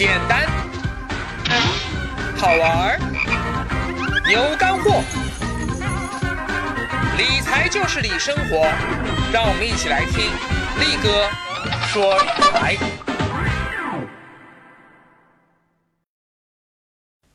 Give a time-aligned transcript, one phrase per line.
[0.00, 0.46] 简单，
[2.38, 2.98] 好玩儿，
[4.32, 5.02] 有干货。
[7.18, 8.66] 理财就是理生活，
[9.30, 10.24] 让我们一起来听
[10.80, 11.28] 力哥
[11.88, 12.76] 说理财。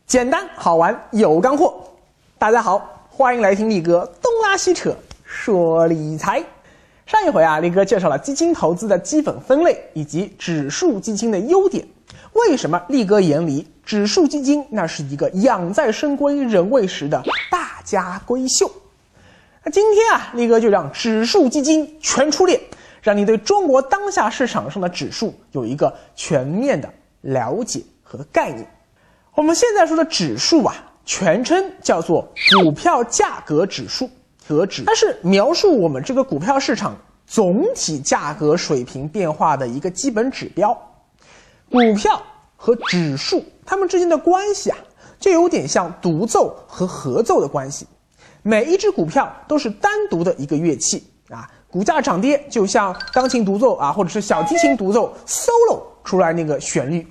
[0.07, 1.87] 简单好玩有干货，
[2.39, 6.43] 大家好，欢迎来听力哥东拉西扯说理财。
[7.05, 11.87] 上一回啊，力哥介绍了基金投资的基本分类以及指数基金的优点。
[12.35, 18.69] 为什么力哥眼里指数基金那是一个养在深闺人未识的大家闺秀？
[19.63, 22.61] 那今天啊，力哥就让指数基金全出列，
[23.01, 28.67] 让你对中国当下市场上的指数有一个全面的了解和概念。
[29.33, 32.27] 我们现在说的指数啊，全称叫做
[32.61, 34.09] 股票价格指数。
[34.47, 36.95] 和指，它是描述我们这个股票市场
[37.25, 40.77] 总体价格水平变化的一个基本指标。
[41.75, 42.23] 股票
[42.55, 44.77] 和指数它们之间的关系啊，
[45.19, 47.85] 就有点像独奏和合奏的关系。
[48.43, 57.05] 每一只股票都是单独的一个乐器啊，股价涨跌就像钢琴独奏啊，或者是小提琴独奏 solo 出来那个旋律。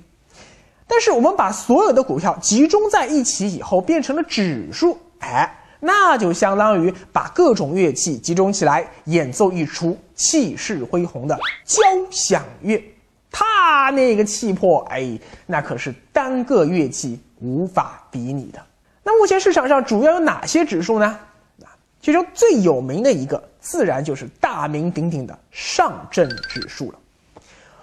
[0.87, 5.61] 但是我们把所有的股票集中在一起以后，变成了指数，哎。
[5.81, 12.81] 那就相当于把各种乐器集中起来演奏一出气势恢宏的交响乐，
[13.37, 18.65] 它那个气魄，哎，那可是单个乐器无法比拟的。
[19.03, 21.19] 那目前市场上主要有哪些指数呢？
[21.61, 21.67] 啊，
[21.99, 26.97] 其中最有名的一个，自然就是大名鼎鼎的上证指数了。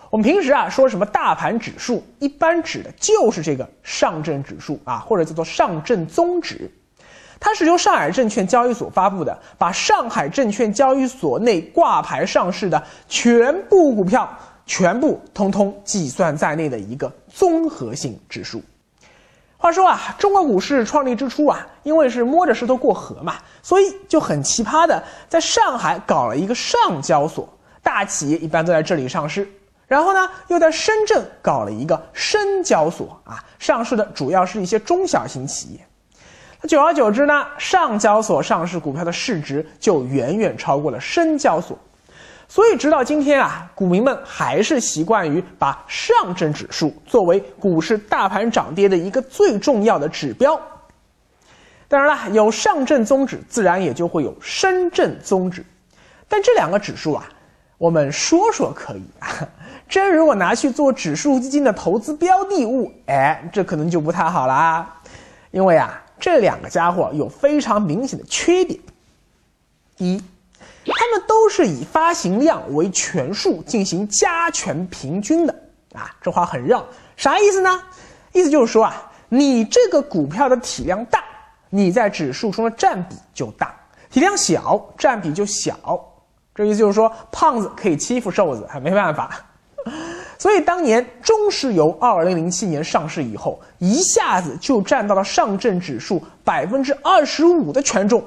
[0.09, 6.71] 我们平时啊说什么大盘指数，一般指的就是这个上证指数啊，或者叫做上证综指。
[7.39, 14.27] 它是由上海证券交易所发布的，把上海证券交易所内挂牌上市的全部股票
[14.73, 18.63] 全部通通计算在内的一个综合性指数。
[19.59, 27.47] 话说啊，中国股市创立之初啊，因为是摸着石头过河嘛，所以就很奇葩的在上海搞了一个上交所，
[27.83, 29.47] 大企业一般都在这里上市。
[29.87, 35.87] 然后呢，又在深圳搞了一个深交所啊，上市的主要是一些中小型企业。
[36.67, 41.79] 久而久之呢，上交所上市股票的市值就远远超过了深交所，
[42.53, 50.61] 所以直到今天啊，股民们还是习惯于把上证指数作为股市大盘涨跌的一个最重要的指标。
[51.89, 55.65] 当然了，有上证综指，自然也就会有深圳综指，
[56.29, 57.27] 但这两个指数啊，
[57.79, 59.49] 我们说说可以啊，
[59.89, 65.01] 真如果拿去做指数基金的投资标的物，哎，这可能就不太好了啊，
[65.53, 65.99] 因为啊。
[66.21, 68.79] 这两个家伙有非常明显的缺点。
[69.97, 70.23] 一，
[70.87, 75.55] 它们都是以发行量为权数进行加权平均的
[75.95, 76.85] 啊，这话很绕，
[77.17, 77.81] 啥意思呢？
[78.33, 81.23] 意思就是说啊，你这个股票的体量大，
[81.71, 83.69] 你在指数中的占比就大；
[84.11, 85.77] 体量小，占比就小。
[86.55, 89.31] 这意思就是说，胖子可以欺负瘦子，还没办法。
[90.39, 98.23] 所以当年中石油二零零七年上市以后，一下子就占到了上证指数百分之二十五的权重。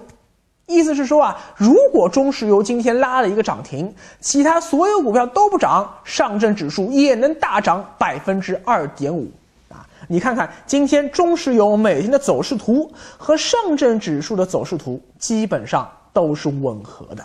[0.68, 9.32] 意思是说啊，如果中石油今天拉了一个涨停，其他所有股票都不涨，上证指数也能大涨百分之二点五。
[9.70, 17.24] 啊，你看看今天中石油每天的走势图和上证指数的走势图基本上都是吻合的。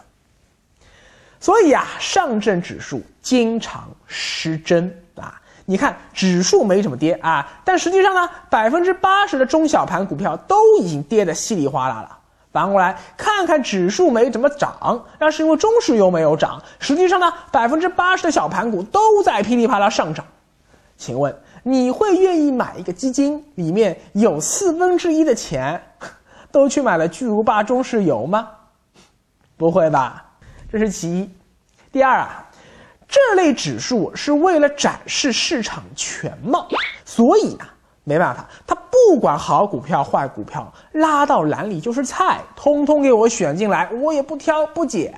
[1.40, 5.40] 所以啊，上证指数经常失真啊！
[5.64, 12.18] 你看指数没怎么跌啊，但实际上呢，百分之八十的中小盘股票都已经跌得稀里哗啦了。
[12.52, 16.60] 反过来看看指数没怎么涨，那是因为中石油没有涨。
[16.78, 20.26] 实际上呢，百分之八十的小盘股都在噼里啪啦上涨。
[20.96, 25.80] 请问你会愿意买一个基金，里面有四分之一的钱
[26.50, 28.48] 都去买了巨无霸中石油吗？
[29.56, 30.26] 不会吧？
[30.72, 31.30] 这是其一，
[31.92, 32.48] 第二啊，
[33.08, 36.68] 这类指数是为了展示市场全貌，
[37.04, 37.64] 所以呢，
[38.10, 45.14] 没办法，他不管好股票坏股票，拉到篮里就是菜，通通给我选进来，我也不挑不拣。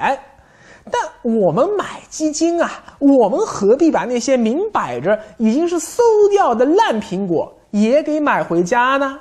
[0.90, 9.18] 但我们买基金啊，我们何必把那些明摆着已经是馊掉的烂苹果也给买回家呢？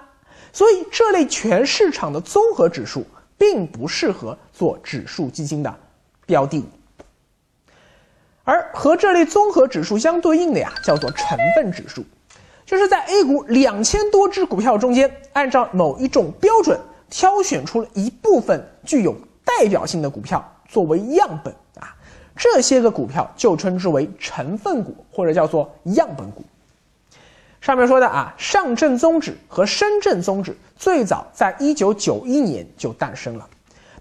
[0.51, 3.05] 所以这类全市场的综合指数
[3.37, 5.73] 并不适合做指数基金的。
[6.25, 6.63] 标的，
[8.43, 12.05] 而和这类综合指数相对应的呀，叫做成分指数，
[12.71, 16.79] 就是在 A 股两千多只股票中间，按照某一种标准
[17.09, 19.13] 挑选出了一部分具有
[19.43, 21.93] 代表性的股票作为样本啊，
[22.33, 26.45] 这些个股票就称之为成分股或者叫做样本股。
[27.59, 33.45] 上面说的啊，上证综指和深圳综指最早在一九九一年就诞生了，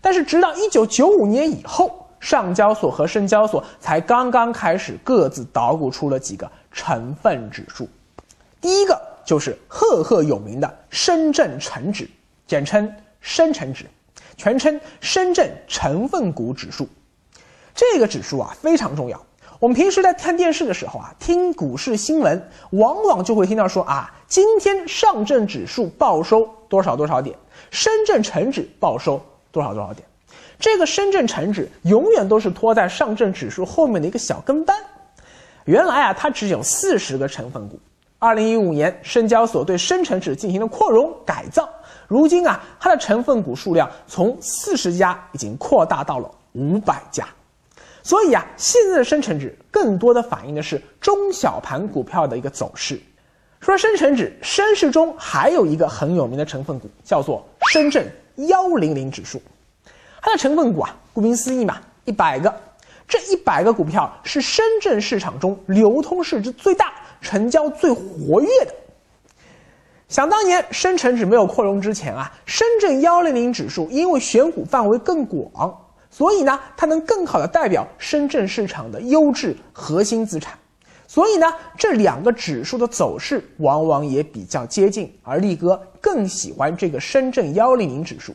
[0.01, 7.89] 但是直到一九九五年以后，上交所和深交所才刚刚开始各自捣鼓出了几个成分指数。
[8.61, 12.09] 第一个就是赫赫有名的深圳成指，
[12.47, 13.87] 简称深成指，
[14.37, 16.89] 全称深圳成分股指数。
[17.75, 19.21] 这个指数啊非常重要。
[19.59, 27.37] 我们平时在看电视的时候啊，听股市新闻，往往就会听到说啊，今天上证指数报收多少多少点，
[27.71, 29.23] 深圳成指报收
[29.53, 30.07] 多少多少点。
[30.59, 34.77] 这个深圳成指永远都是拖在上证指数后面的一个小跟班。
[35.65, 37.79] 原来啊，它只有四十个成分股。
[38.23, 41.67] 二零一五年，深交所对深成指进行了扩容改造，
[42.07, 47.27] 如今啊，它的成分股数量从四十家已经扩大到了五百家。
[48.03, 53.01] 所以啊，现在的深成指更多的反映的是中小盘股票的一个走势。
[53.59, 58.07] 说深成指，深市中还有一个很有名的成分股，叫做深圳
[58.37, 59.41] 幺零零指数。
[60.21, 62.55] 它的成分股啊，顾名思义嘛，一百个。
[63.09, 68.75] 这一百个股票是深圳市场中流通市值最大、成交最活跃的。
[70.09, 75.73] 想当年深成指没有扩容之前啊，深圳幺零零指数因为选股范围更广，
[76.11, 80.59] 所以呢，它能更好的代表深圳市场的优质核心资产。
[81.07, 81.47] 所以呢，
[81.77, 88.35] 这两个指数的走势往往也比较接近，而力哥更喜欢这个深圳幺零零指数。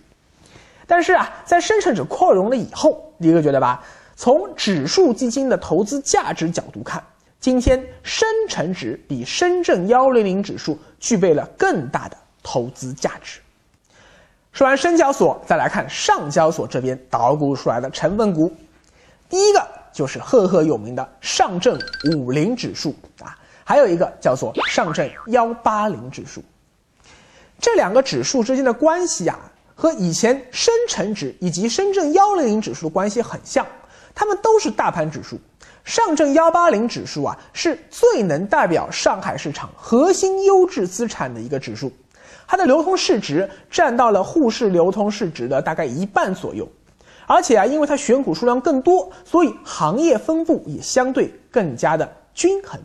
[0.87, 3.83] 但是啊，在深成指扩容了以后，力哥觉得吧，
[4.15, 7.03] 从指数基金的投资价值角度看，
[7.45, 13.39] 今天深成指比深圳幺零零指数具备了更大的投资价值。
[14.51, 18.51] 说完深交所，再来看上交所这边捣鼓出来的成分股，
[19.29, 19.63] 第一个
[19.93, 21.79] 就是赫赫有名的上证
[22.15, 26.43] 五零指数啊，还有一个叫做上证幺八零指数。
[27.59, 29.37] 这两个指数之间的关系啊。
[29.75, 33.67] 和以前深成指以及深圳幺零零指数的关系很像，
[34.15, 35.39] 它们都是大盘指数。
[35.85, 41.91] 上证幺八零指数啊，是最能代表上海市场核心优质资产的一个指数，
[42.47, 46.67] 它的流通市值占到了沪市流通市值的大概一半左右。
[47.27, 52.79] 而且啊，因为它选股数量更多，所以行业分布也相对更加的均衡。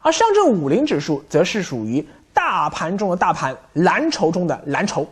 [0.00, 5.06] 而上证五零指数则是属于大盘中的大盘，蓝筹中的蓝筹。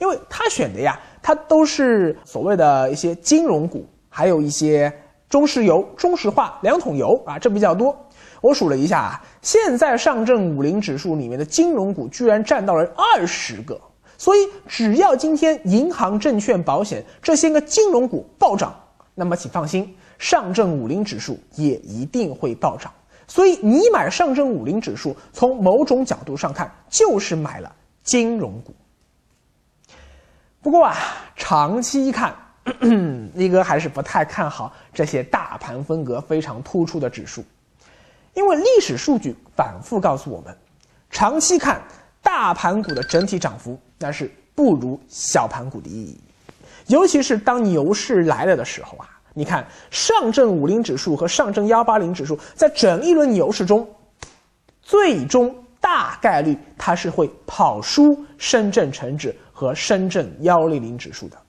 [0.00, 4.92] 因为它选的呀，它都是所谓的一些金融股，还有一些
[5.34, 7.92] 中石油、中石化、两桶油啊，这比较多。
[8.40, 13.80] 我数了一下啊，现在上证五零指数里面的金融股居然占到了二十个，
[14.16, 18.72] 所以只要今天银行、证券、保险这些个金融股暴涨，
[19.12, 22.92] 那么请放心，上证五零指数也一定会暴涨。
[23.26, 28.72] 所以你买上证五零指数，从某种角度上看，就是买了金融股。
[30.62, 30.94] 不过啊，
[31.34, 32.32] 长期看，
[33.34, 37.44] 力 哥还是不太看好这些大盘风格非常突出的指数，
[38.32, 40.56] 因为历史数据反复告诉我们，
[41.10, 41.82] 长期看
[42.22, 46.18] 大盘股的整体涨幅那是不如小盘股的意义，
[46.86, 53.88] 尤其是当牛市来了的时候啊，你看上证五零指数和上证幺八零指数在整一轮牛市中，
[54.82, 59.34] 最终大概率它是会跑输深圳成指。
[59.56, 61.40] 和深圳幺零零指数的。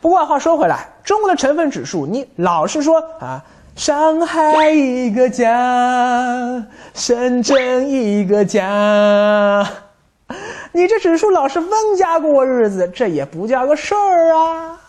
[0.00, 6.64] 不过话说回来，中国的成分指数，你老是说啊，上海一个家，
[6.94, 9.66] 深圳一个家，
[10.72, 14.80] 你这指数老是分家过日子，这也不叫个事儿啊。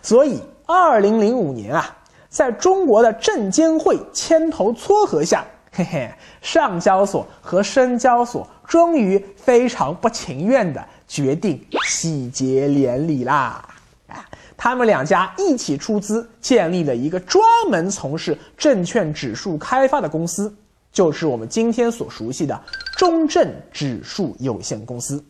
[0.00, 1.96] 所以，二零零五年啊，
[2.28, 10.82] 在中国的证监会牵头撮合下， 嘿嘿，上交所和深交所终于非常不情愿的。
[11.06, 13.62] 决定喜结连理啦！
[14.08, 14.24] 啊，
[14.56, 20.54] 他们两家一起出资建立了一个专门从事证券指数开发的公司，
[20.92, 22.60] 就是我们今天所熟悉的
[22.96, 25.22] 中证指数有限公司。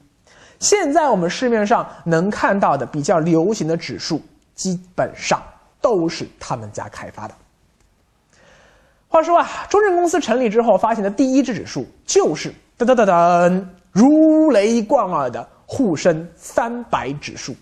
[0.61, 4.21] 现在我们市面上能看到的比较流行的指数，
[4.55, 5.43] 基本上
[5.81, 7.35] 都是他们家开发的。
[9.09, 15.49] 话说啊，中证公司成立之后发行的第一只指数就是噔噔噔噔如雷贯耳的。
[15.67, 17.57] 沪深三百指数，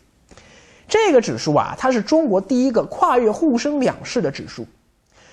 [0.93, 4.67] 这个指数啊，它是中国第一个跨越沪深两市的指数。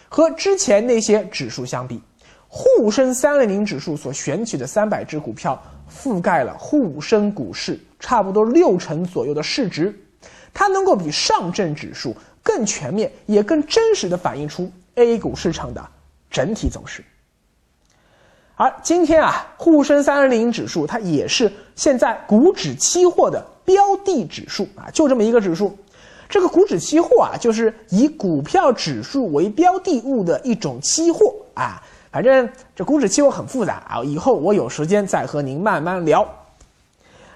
[0.08, 2.02] 和之前那些指数相比，
[2.48, 5.62] 沪深三零零指数所选取的三百只股票，
[5.92, 9.94] 覆盖了沪深股市差不多六成左右的市值，
[10.54, 15.86] 它能够比上证指数更全面，也更真实的反映出 A 股市场的
[16.30, 17.04] 整体走势。
[18.56, 25.78] 而今天啊，沪深三零零指数它也是现在股指期货的标的指数啊，就这么一个指数。
[26.28, 31.80] 这个股指期货啊，就是以股票指数为标的物的一种期货啊。
[32.12, 36.28] 反正这股指期货很复杂啊，以后我有时间再和您慢慢聊。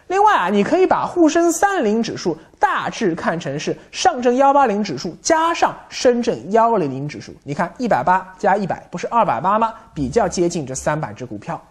[0.07, 7.31] 另外啊，你可以把沪深三零指数大致看成是上证幺八零指数加上深圳幺零零指数。
[7.43, 9.71] 你看一百八加一百不是二百八吗？
[9.93, 11.61] 比较接近这三百只股票。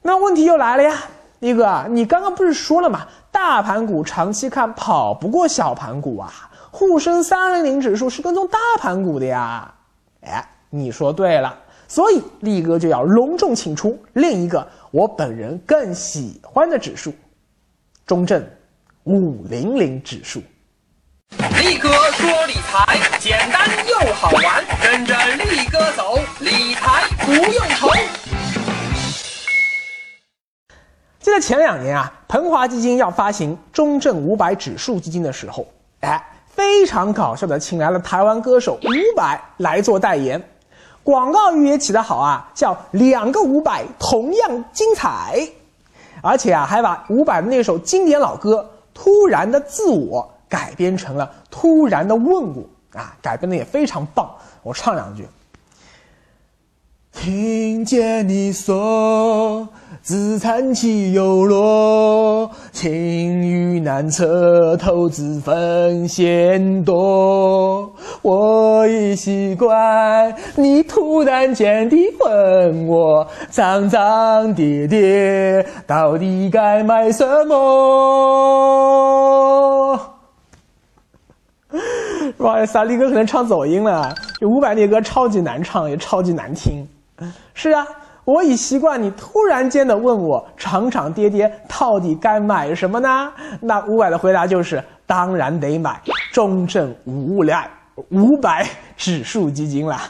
[0.00, 0.96] 那问题又来了呀，
[1.40, 3.06] 力哥啊，你刚刚不是说了吗？
[3.30, 9.72] 大盘股长期看跑不过小盘股啊，沪深三零零指数是跟踪大盘股的呀。
[10.22, 11.56] 哎，你说对了。
[11.86, 17.14] 所以力哥就要隆重请出另一个我本人更喜欢的指数——
[18.04, 18.44] 中证
[19.04, 20.40] 五零零指数。
[21.62, 22.97] 力哥说理财
[31.40, 35.66] 前两年啊，鹏华基金要发行中证五百指数基金的时候，
[36.00, 40.42] 哎，非常搞笑的请来了台湾歌手伍佰来做代言。
[41.02, 45.48] 广告语也起得好啊，叫两个伍佰同样精彩，
[46.20, 52.62] 而且啊还把伍佰的那首经典老歌《突然的自我》改编成了《突然的问我》
[52.98, 54.30] 啊，改编的也非常棒。
[54.62, 55.26] 我唱两句。
[57.20, 59.68] 听见你说
[60.00, 67.92] 资产起又落，情绪难测，投资风险多。
[68.22, 77.58] 我已习惯你突然间的问我，涨涨跌跌，到底该买什么？
[82.36, 84.14] 不好意思啊，力哥可能唱走音了。
[84.38, 86.86] 这伍佰那歌超级难唱，也超级难听。
[87.54, 87.86] 是啊，
[88.24, 93.32] 我已习惯你突然间的问我，涨涨跌跌到底该买什么呢？
[93.60, 96.00] 那伍佰的回答就是，当然得买
[96.32, 97.70] 中证五百
[98.10, 100.02] 五百指数基金啦。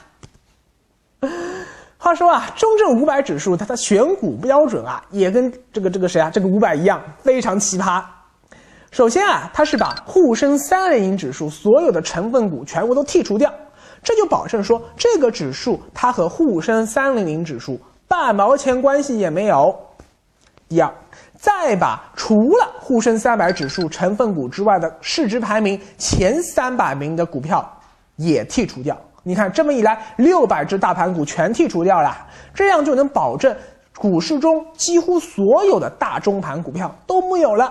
[1.96, 8.02] 话说啊，中证五百指数它的选股标准啊，也跟这个这个谁啊，这个五百一样，非常奇葩。
[8.90, 13.52] 首先啊，它是把沪深三零零指数所有的成分股全部都剔除掉。
[14.08, 19.78] 这就保证说，这个指数它和沪深三零零指数半毛钱关系也没有。
[20.66, 20.90] 第二，
[21.36, 27.62] 再把除了沪深三百指数成分股之外的市值排名前三百名的股票
[28.16, 28.96] 也剔除掉。
[29.24, 32.16] 你看，这么一来，六百只大盘股全剔除掉了，
[32.54, 33.54] 这样就能保证
[33.98, 37.70] 股市中几乎所有的大中盘股票都没有了。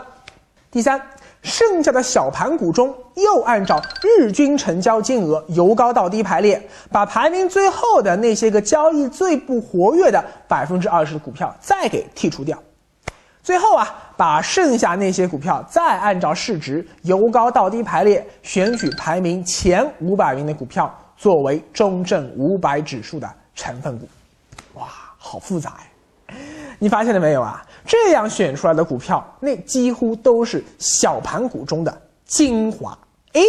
[0.70, 1.02] 第三。
[1.44, 12.62] 剩下的小盘股中，又按照日均成交金额由高到低排列，把排名最后的那些个交易最不活跃的百分之二十的股票再给剔除掉。
[13.42, 24.10] 最后啊，把剩下那些股票再按照市值由高到低排列，选取排名前五百名的股票作为中证五百指数的成分股。
[24.74, 26.36] 哇，好复杂呀！
[26.78, 27.64] 你发现了没有啊？
[27.88, 32.96] 这样选出来的股票，那几乎都是小盘股中的精华。
[33.34, 33.42] 哎，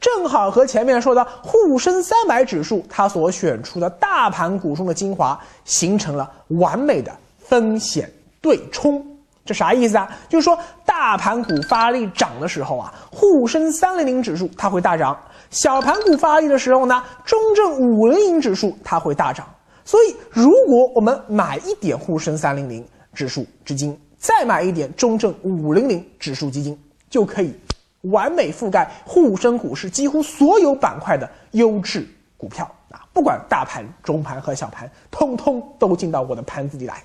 [0.00, 8.10] 正好和前面说的沪深三百指数它所选出的大盘股中的精华形成了完美的风险
[8.40, 9.04] 对冲。
[9.44, 10.08] 这啥意思啊？
[10.28, 15.14] 就是说大盘股发力涨的时候啊，沪深三零零指数它会大涨；
[15.50, 19.46] 小盘股发力的时候呢，中证五零零指数它会大涨。
[19.84, 22.82] 所以，如果我们买一点沪深三零零，
[23.14, 26.78] 指数基金，再买一点中证五零零指数基金，
[27.08, 27.54] 就可以
[28.02, 32.06] 完美覆盖沪深股市几乎所有板块的优质
[32.36, 33.06] 股票啊！
[33.12, 37.02] 不管大盘、中盘和小盘，通通都进到我的盘子里来。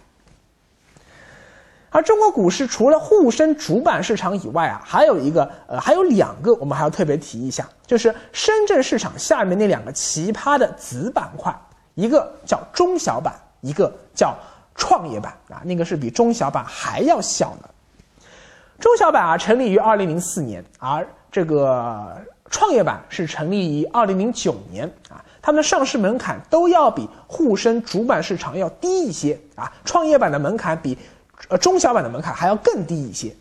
[1.91, 11.55] 而中国股市除了沪深主板市场以外啊，还有一个呃，还有两个我们还要特别提一下，就是深圳市场下面那两个奇葩的子板块，
[11.95, 14.37] 一个叫中小板，一个叫。
[14.79, 17.69] 创业板啊，那个是比中小板还要小的。
[18.79, 22.15] 中小板啊，成立于二零零四年，而这个
[22.49, 25.23] 创业板是成立于二零零九年啊。
[25.41, 29.71] 它们的上市门槛都要比沪深主板市场要低一些啊。
[29.83, 30.97] 创业板的门槛比
[31.49, 33.35] 呃中小板的门槛还要更低一些。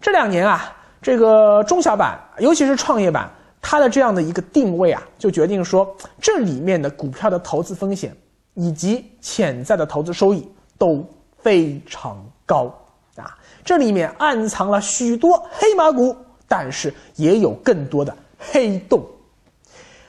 [0.00, 0.72] 这两年啊，
[1.02, 3.28] 这个中小板，尤其是创业板，
[3.60, 8.16] 它的这样的一个定位啊，就决定说这里面的股票的投资风险。
[8.54, 12.74] 以及潜在的投资收益都非常高
[13.16, 13.38] 啊！
[13.64, 16.16] 这里面暗藏了许多黑马股，
[16.48, 19.06] 但是也有更多的黑洞。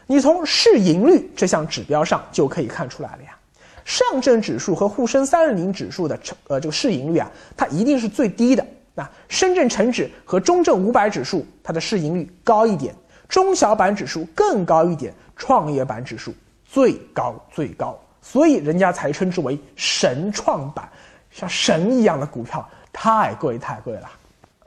[0.08, 3.38] 你从市盈率这项指标上就可以看出来了呀。
[3.86, 8.66] 上证指数和沪深三零零指数的成呃这个市盈率啊，它一定是最低的。
[8.94, 12.94] 那深圳成指和中证五百指数，它的市盈率高一点，
[13.30, 16.34] 中小板指数更高一点，创业板指数
[16.66, 20.88] 最高最高，所以人家才称之为神创板，
[21.32, 24.10] 像神一样的股票，太贵太贵了。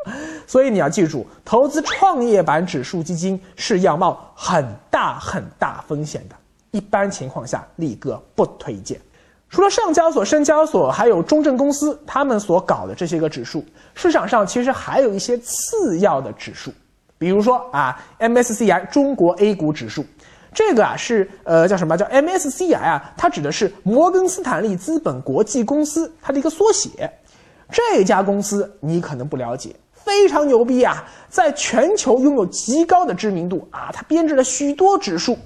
[0.47, 6.37] 所以你要记住，投资创业板指数基金是要冒很大很大风险的，
[6.73, 9.01] 一般情况下力哥不推荐。
[9.49, 16.71] 除了上交所、深交所，还有中证公司他们所搞的这些个指数，市场上其实还有一些次要的指数，
[17.17, 20.05] 比如说啊，MSCI 中国 A 股指数，
[20.55, 23.13] 这个啊是呃叫什么叫 MSCI 啊？
[23.17, 27.13] 它指的是摩根斯坦利资本国际公司它的一个缩写。
[27.71, 29.75] 这家公司你可能不了解。
[29.93, 33.89] 非常牛逼啊，在全球拥有极高的知名度啊！
[33.91, 35.39] 它编制了许多指数，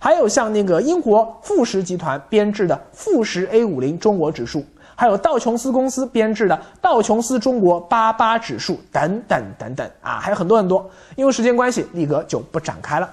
[0.00, 10.90] 还有像那个英国富时集团编制的富时 A 五零中国指数，还有道琼斯公司编制的道琼斯中国八八指数等等等等啊，还有很多很多。
[11.14, 13.08] 因为时间关系，力哥就不展开了。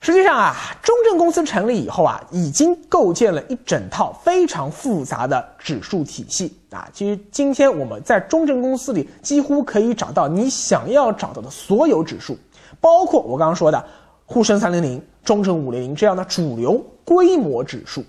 [0.00, 6.88] 实际上啊，中证公司成立以后啊，已经构建了一整套非常复杂的指数体系啊。
[6.92, 12.38] 其实今天我们在中证公司里几乎可以找到你想要找到的所有指数，
[12.80, 13.84] 包括我刚刚说的
[14.24, 18.04] 沪深三零零、中证五零零这样的主流规模指数，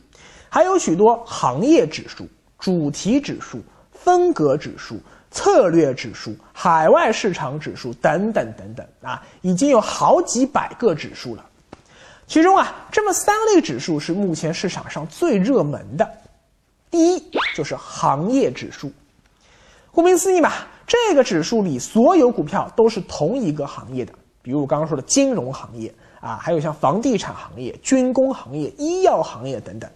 [0.48, 2.27] 还有许多行业指数、
[2.60, 3.60] 主题指数、
[3.91, 5.00] 风格指数、
[5.31, 11.46] 策略指数、海外市场指数等等等等啊，已经有好几百个指数了。
[12.29, 16.07] 其中啊，这么三类指数是目前市场上最热门的。
[16.91, 18.91] 第一就是行业指数，
[19.91, 20.51] 顾名思义嘛，
[20.86, 29.89] 这个指数里所有股票都是同一个行业的，比如我刚刚说的金融行业啊，还有像房地产行业、军工行业、医药行业等等。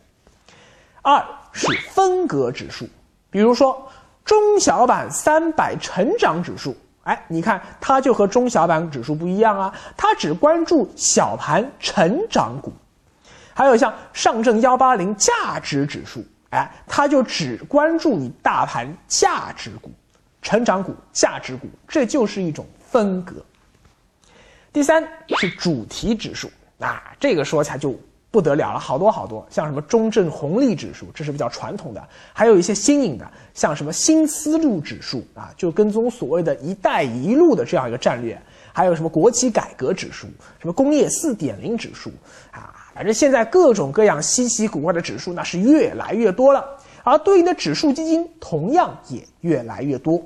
[1.03, 2.87] 二是分隔指数，
[3.29, 3.91] 比如说
[4.25, 6.75] 中小板三百成长指数。
[7.03, 12.72] 哎，你看，它就和中小板指数不一样啊，它只关注小盘成长股，
[13.53, 19.92] 还有像上证幺八零价值指数，哎，它就只关注你大盘价值股、
[20.42, 23.35] 成长股、价值股，这就是一种分隔。
[24.72, 28.00] 第三是主题指数，啊，这个说起来就。
[28.33, 32.01] 不得了了，好多好多，像什么中证红利指数，这是比较传统的；
[32.33, 38.35] 还有一些新颖的，像什么新思路指数啊，就跟踪所谓的一带一路的这样一个战略；
[38.74, 40.25] 还有什么国企改革指数，
[40.59, 42.11] 什么工业四点零指数
[42.50, 46.65] 啊，反正现在各种各样稀奇古怪的指数那是越来越多了，
[47.03, 50.19] 而对应的指数基金同样也越来越多。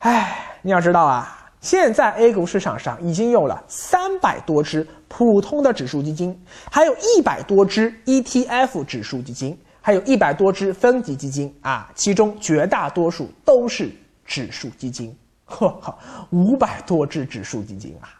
[0.00, 1.38] 哎，你要知道啊。
[1.62, 6.36] 现在 A 股市场上已经有了三百多只普通的指数基金，
[6.68, 13.88] 还有一百多只 ETF 指数基金，还有一百多只分级基金啊，其中绝大多数都是
[14.26, 15.16] 指数基金。
[15.44, 15.96] 呵呵，
[16.30, 18.10] 五百多只指数基金啊，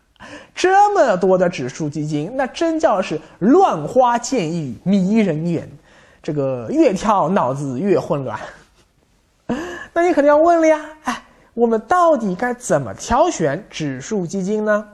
[0.55, 5.68] 这么多的指数基金，那真叫是乱花渐欲迷人眼，
[6.22, 8.38] 这个越跳脑子越混乱。
[9.92, 11.24] 那你肯定要问了呀，哎。
[11.55, 14.88] 我们到底该怎么挑选指数基金呢？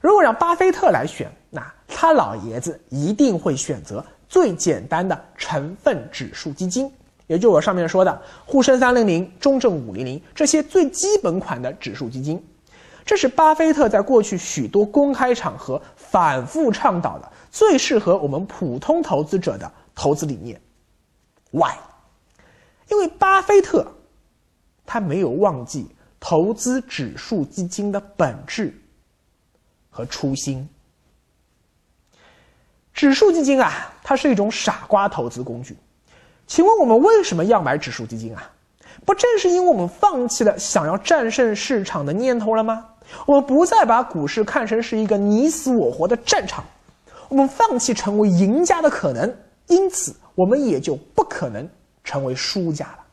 [0.00, 6.90] 如果让巴菲特来选，那他老爷子一定会选择最简单的成分指数基金，
[7.26, 12.42] 也就我上面说的沪深三零零、中证五零零这些最基本款的指数基金。
[13.04, 20.58] 这是巴菲特在过去许多公开场合反复倡导的最适合我们普通投资者的投资理念。
[21.50, 21.74] Why？
[22.88, 23.86] 因为巴菲特。
[24.90, 25.86] 他没有忘记
[26.18, 28.72] 投资指数基金的本质
[29.90, 30.66] 和初心。
[32.94, 35.76] 指数基金啊，它是一种傻瓜投资工具。
[36.46, 38.50] 请问我们为什么要买指数基金啊？
[39.04, 42.88] 不正是因为我们放弃了想要战胜市场的念头了吗？
[43.26, 46.64] 我们不再把股市看成是一个你死我活的战场，
[47.28, 51.68] 我们放弃成为赢家的可能，因此我们也就不可能
[52.02, 53.04] 成为输家了。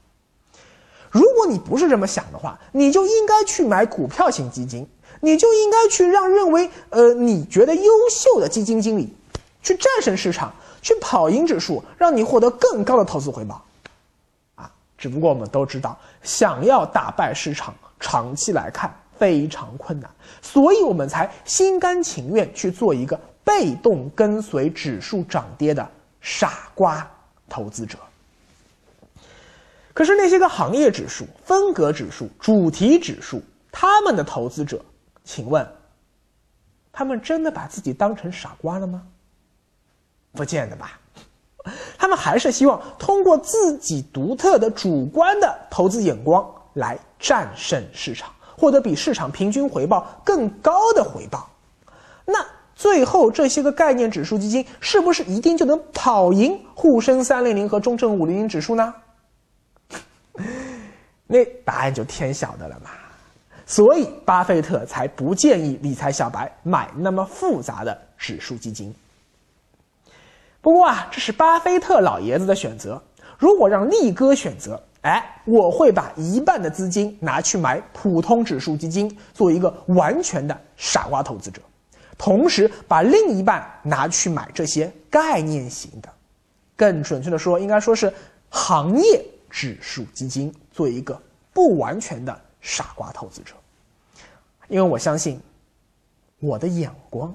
[1.16, 4.86] 如果你不是这么想的话，你就应该去买股票型基金，
[5.22, 9.16] 你就应该去让认为呃你觉得优秀的基金经理
[9.64, 13.64] 去战胜市场，去跑赢指数，让你获得更高的投资回报。
[14.56, 27.10] 啊，只不过我们都知道，想要打败市场，长期来看非常困难，所以我们才心甘情愿去做一个被动跟随指数涨跌的傻瓜
[27.48, 27.98] 投资者。
[29.96, 34.82] 可是那些个行业指数、风格指数、主题指数，他们的投资者，
[35.24, 35.66] 请问，
[36.92, 39.02] 他们真的把自己当成傻瓜了吗？
[40.34, 41.00] 不见得吧。
[41.98, 51.50] 他们还是希望通过自己独特的主观的投资眼光来战胜市场，获得比市场平均回报更高的回报。
[52.26, 58.94] 那最后这些个概念指数基金是不是一定就能跑赢沪深三零零和中证五零零指数呢？
[61.28, 62.92] 那答案就天晓得了嘛。
[63.66, 68.94] 所以巴菲特才不建议理财小白买那么复杂的指数基金。
[70.62, 73.02] 不过啊，这是巴菲特老爷子的选择。
[73.38, 81.62] 如果让力哥选择，哎，我会把一半的资金拿去买普通指数基金，做一个完全的傻瓜投资者，
[82.18, 86.10] 同时把另一半拿去买这些概念型的，
[86.76, 88.12] 更准确的说，应该说是
[88.50, 91.18] 行业指数基金，做一个
[91.54, 93.54] 不完全的傻瓜投资者。
[94.68, 95.40] 因为我相信
[96.40, 97.34] 我的眼光。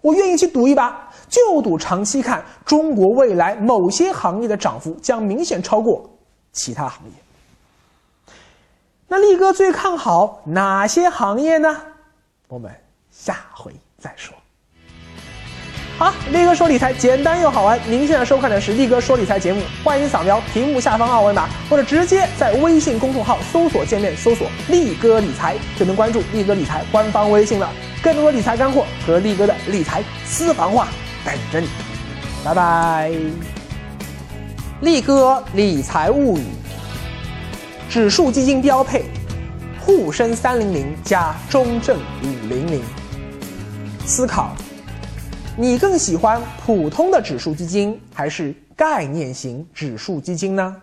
[0.00, 6.10] 我愿意去赌一把，就赌长期看中国未来某些行业的涨幅将明显超过
[6.52, 8.34] 其他行业。
[9.06, 11.80] 那力哥最看好哪些行业呢？
[12.48, 12.74] 我们
[13.10, 13.72] 下回。
[16.34, 17.78] 力哥说理财简单又好玩。
[17.88, 27.70] 您现在收看的是力哥说理财节目，欢迎扫描屏幕下方二维码，或者直接在微信公众号搜索界面搜索“力哥理财”，就能关注力哥理财官方微信了。
[28.02, 30.88] 更多的理财干货和力哥的理财私房话
[31.24, 31.68] 等着你，
[32.44, 33.12] 拜拜。
[34.80, 36.42] 力哥理财物语，
[37.88, 39.04] 指数基金标配，
[39.78, 42.82] 沪深三零零加中证五零零。
[44.04, 44.52] 思考，
[45.56, 50.76] 你更喜欢普通的指数基金还是概念型指数基金呢？